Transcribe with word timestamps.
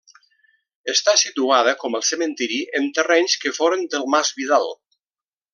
Està 0.93 1.13
situada, 1.23 1.75
com 1.83 1.99
el 2.01 2.05
cementiri, 2.09 2.59
en 2.81 2.89
terrenys 2.99 3.39
que 3.45 3.55
foren 3.61 3.89
del 3.93 4.11
mas 4.15 4.37
Vidal. 4.41 4.71